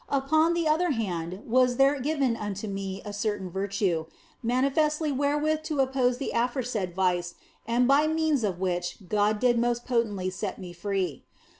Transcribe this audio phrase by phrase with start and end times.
[0.09, 4.15] Upon the other hand was there given unto me a certain virtue, OF FOLIGNO 17
[4.41, 7.35] manifestly wherewith to oppose the aforesaid vice
[7.67, 11.23] and by means of which God did most potently set me free.